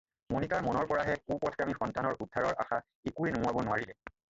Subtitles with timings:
[0.35, 4.01] মণিকাৰ মনৰ পৰাহে কুপথগামী সন্তানৰ উদ্ধাৰৰ আশা একোৱে নুমুৱাব নোৱাৰিলে।